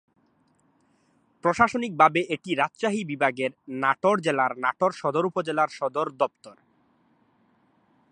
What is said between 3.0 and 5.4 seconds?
বিভাগের নাটোর জেলার নাটোর সদর